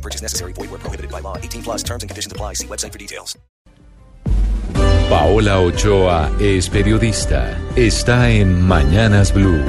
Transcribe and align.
No 0.00 0.02
purchase 0.02 0.22
necessary. 0.22 0.54
Void 0.54 0.70
where 0.70 0.80
prohibited 0.80 1.10
by 1.10 1.20
law. 1.20 1.36
18 1.36 1.62
plus 1.62 1.82
terms 1.82 2.02
and 2.02 2.08
conditions 2.08 2.32
apply. 2.32 2.54
See 2.54 2.66
website 2.66 2.92
for 2.92 2.98
details. 2.98 3.36
Paola 5.10 5.60
Ochoa 5.60 6.30
es 6.40 6.70
periodista. 6.70 7.58
Está 7.76 8.30
en 8.30 8.62
Mañanas 8.62 9.34
Blue. 9.34 9.60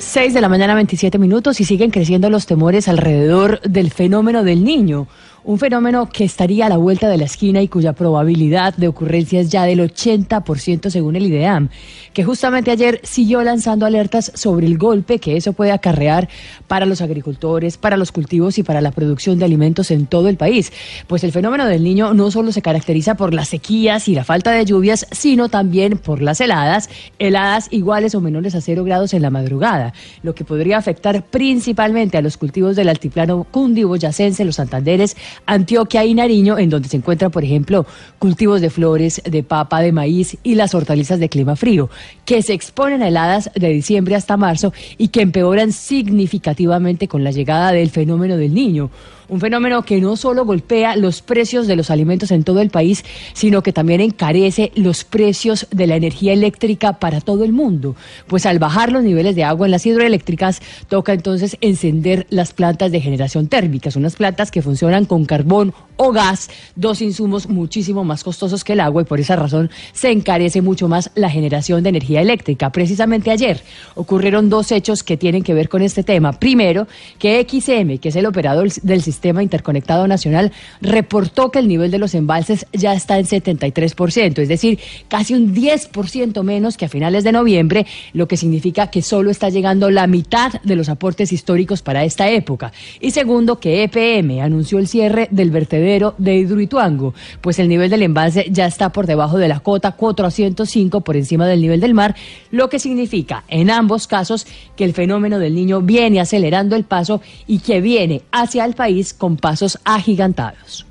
6 0.00 0.34
de 0.34 0.40
la 0.40 0.48
mañana, 0.48 0.74
27 0.74 1.18
minutos, 1.18 1.60
y 1.60 1.64
siguen 1.64 1.90
creciendo 1.90 2.30
los 2.30 2.46
temores 2.46 2.88
alrededor 2.88 3.60
del 3.60 3.90
fenómeno 3.90 4.44
del 4.44 4.64
niño. 4.64 5.06
Un 5.46 5.60
fenómeno 5.60 6.08
que 6.08 6.24
estaría 6.24 6.66
a 6.66 6.68
la 6.68 6.76
vuelta 6.76 7.08
de 7.08 7.18
la 7.18 7.26
esquina 7.26 7.62
y 7.62 7.68
cuya 7.68 7.92
probabilidad 7.92 8.74
de 8.76 8.88
ocurrencia 8.88 9.38
es 9.38 9.48
ya 9.48 9.62
del 9.62 9.78
80% 9.78 10.90
según 10.90 11.14
el 11.14 11.26
IDEAM, 11.26 11.68
que 12.12 12.24
justamente 12.24 12.72
ayer 12.72 13.00
siguió 13.04 13.44
lanzando 13.44 13.86
alertas 13.86 14.32
sobre 14.34 14.66
el 14.66 14.76
golpe 14.76 15.20
que 15.20 15.36
eso 15.36 15.52
puede 15.52 15.70
acarrear 15.70 16.28
para 16.66 16.84
los 16.84 17.00
agricultores, 17.00 17.78
para 17.78 17.96
los 17.96 18.10
cultivos 18.10 18.58
y 18.58 18.64
para 18.64 18.80
la 18.80 18.90
producción 18.90 19.38
de 19.38 19.44
alimentos 19.44 19.92
en 19.92 20.08
todo 20.08 20.28
el 20.28 20.36
país. 20.36 20.72
Pues 21.06 21.22
el 21.22 21.30
fenómeno 21.30 21.66
del 21.66 21.84
niño 21.84 22.12
no 22.12 22.32
solo 22.32 22.50
se 22.50 22.60
caracteriza 22.60 23.14
por 23.14 23.32
las 23.32 23.46
sequías 23.46 24.08
y 24.08 24.16
la 24.16 24.24
falta 24.24 24.50
de 24.50 24.64
lluvias, 24.64 25.06
sino 25.12 25.48
también 25.48 25.96
por 25.96 26.22
las 26.22 26.40
heladas, 26.40 26.90
heladas 27.20 27.68
iguales 27.70 28.16
o 28.16 28.20
menores 28.20 28.56
a 28.56 28.60
cero 28.60 28.82
grados 28.82 29.14
en 29.14 29.22
la 29.22 29.30
madrugada, 29.30 29.92
lo 30.24 30.34
que 30.34 30.44
podría 30.44 30.76
afectar 30.76 31.24
principalmente 31.24 32.18
a 32.18 32.22
los 32.22 32.36
cultivos 32.36 32.74
del 32.74 32.88
altiplano 32.88 33.44
cundiboyacense, 33.44 34.44
los 34.44 34.56
santanderes, 34.56 35.16
Antioquia 35.44 36.04
y 36.04 36.14
Nariño, 36.14 36.58
en 36.58 36.70
donde 36.70 36.88
se 36.88 36.96
encuentran, 36.96 37.30
por 37.30 37.44
ejemplo, 37.44 37.86
cultivos 38.18 38.60
de 38.60 38.70
flores, 38.70 39.20
de 39.24 39.42
papa, 39.42 39.80
de 39.80 39.92
maíz 39.92 40.38
y 40.42 40.54
las 40.54 40.74
hortalizas 40.74 41.20
de 41.20 41.28
clima 41.28 41.56
frío, 41.56 41.90
que 42.24 42.42
se 42.42 42.54
exponen 42.54 43.02
a 43.02 43.08
heladas 43.08 43.50
de 43.54 43.68
diciembre 43.68 44.14
hasta 44.14 44.36
marzo 44.36 44.72
y 44.98 45.08
que 45.08 45.22
empeoran 45.22 45.72
significativamente 45.72 47.08
con 47.08 47.24
la 47.24 47.30
llegada 47.30 47.72
del 47.72 47.90
fenómeno 47.90 48.36
del 48.36 48.54
niño. 48.54 48.90
Un 49.28 49.40
fenómeno 49.40 49.82
que 49.82 50.00
no 50.00 50.16
solo 50.16 50.44
golpea 50.44 50.94
los 50.94 51.20
precios 51.20 51.66
de 51.66 51.74
los 51.74 51.90
alimentos 51.90 52.30
en 52.30 52.44
todo 52.44 52.60
el 52.60 52.70
país, 52.70 53.04
sino 53.32 53.60
que 53.60 53.72
también 53.72 54.00
encarece 54.00 54.70
los 54.76 55.02
precios 55.02 55.66
de 55.72 55.88
la 55.88 55.96
energía 55.96 56.32
eléctrica 56.32 56.94
para 57.00 57.20
todo 57.20 57.42
el 57.42 57.52
mundo. 57.52 57.96
Pues 58.28 58.46
al 58.46 58.60
bajar 58.60 58.92
los 58.92 59.02
niveles 59.02 59.34
de 59.34 59.42
agua 59.42 59.66
en 59.66 59.72
las 59.72 59.84
hidroeléctricas, 59.84 60.62
toca 60.88 61.12
entonces 61.12 61.56
encender 61.60 62.26
las 62.30 62.52
plantas 62.52 62.92
de 62.92 63.00
generación 63.00 63.48
térmica, 63.48 63.90
unas 63.96 64.14
plantas 64.14 64.52
que 64.52 64.62
funcionan 64.62 65.06
con 65.06 65.24
carbón 65.24 65.74
o 65.96 66.12
gas, 66.12 66.48
dos 66.76 67.00
insumos 67.02 67.48
muchísimo 67.48 68.04
más 68.04 68.22
costosos 68.22 68.62
que 68.62 68.74
el 68.74 68.80
agua 68.80 69.02
y 69.02 69.06
por 69.06 69.18
esa 69.18 69.34
razón 69.34 69.70
se 69.92 70.10
encarece 70.10 70.60
mucho 70.60 70.88
más 70.88 71.10
la 71.14 71.30
generación 71.30 71.82
de 71.82 71.88
energía 71.88 72.20
eléctrica. 72.20 72.70
Precisamente 72.70 73.30
ayer 73.30 73.62
ocurrieron 73.94 74.50
dos 74.50 74.70
hechos 74.72 75.02
que 75.02 75.16
tienen 75.16 75.42
que 75.42 75.54
ver 75.54 75.68
con 75.68 75.82
este 75.82 76.02
tema. 76.02 76.32
Primero, 76.32 76.86
que 77.18 77.44
XM, 77.48 77.98
que 77.98 78.10
es 78.10 78.16
el 78.16 78.26
operador 78.26 78.70
del 78.82 79.02
Sistema 79.02 79.15
Interconectado 79.22 80.06
Nacional, 80.06 80.52
reportó 80.80 81.50
que 81.50 81.58
el 81.58 81.68
nivel 81.68 81.90
de 81.90 81.98
los 81.98 82.14
embalses 82.14 82.66
ya 82.72 82.94
está 82.94 83.18
en 83.18 83.26
73%, 83.26 84.38
es 84.38 84.48
decir, 84.48 84.78
casi 85.08 85.34
un 85.34 85.54
10% 85.54 86.42
menos 86.42 86.76
que 86.76 86.86
a 86.86 86.88
finales 86.88 87.24
de 87.24 87.32
noviembre, 87.32 87.86
lo 88.12 88.28
que 88.28 88.36
significa 88.36 88.88
que 88.88 89.02
solo 89.02 89.30
está 89.30 89.48
llegando 89.48 89.90
la 89.90 90.06
mitad 90.06 90.60
de 90.62 90.76
los 90.76 90.88
aportes 90.88 91.32
históricos 91.32 91.82
para 91.82 92.04
esta 92.04 92.28
época. 92.30 92.72
Y 93.00 93.10
segundo, 93.10 93.58
que 93.60 93.82
EPM 93.82 94.40
anunció 94.40 94.78
el 94.78 94.88
cierre 94.88 95.28
del 95.30 95.50
vertedero 95.50 96.14
de 96.18 96.36
Hidroituango, 96.36 97.14
pues 97.40 97.58
el 97.58 97.68
nivel 97.68 97.90
del 97.90 98.02
embalse 98.02 98.46
ya 98.50 98.66
está 98.66 98.90
por 98.90 99.06
debajo 99.06 99.38
de 99.38 99.48
la 99.48 99.60
cota 99.60 99.92
405 99.92 101.00
por 101.02 101.16
encima 101.16 101.46
del 101.46 101.60
nivel 101.60 101.80
del 101.80 101.94
mar, 101.94 102.14
lo 102.50 102.68
que 102.68 102.78
significa 102.78 103.44
en 103.48 103.70
ambos 103.70 104.06
casos 104.06 104.46
que 104.76 104.84
el 104.84 104.92
fenómeno 104.92 105.38
del 105.38 105.54
niño 105.54 105.80
viene 105.82 106.20
acelerando 106.20 106.76
el 106.76 106.84
paso 106.84 107.20
y 107.46 107.58
que 107.60 107.80
viene 107.80 108.22
hacia 108.32 108.64
el 108.64 108.74
con 109.12 109.36
pasos 109.36 109.78
agigantados. 109.84 110.86